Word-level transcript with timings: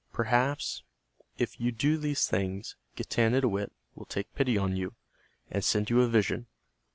Perhaps 0.11 0.81
if 1.37 1.59
you 1.59 1.71
do 1.71 1.95
these 1.95 2.25
things 2.27 2.75
Getanittowit 2.95 3.69
will 3.93 4.07
take 4.07 4.33
pity 4.33 4.57
on 4.57 4.75
you, 4.75 4.95
and 5.51 5.63
send 5.63 5.91
you 5.91 6.01
a 6.01 6.07
vision. 6.07 6.47